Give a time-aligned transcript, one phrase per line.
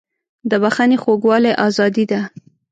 [0.49, 2.21] د بښنې خوږوالی ازادي ده.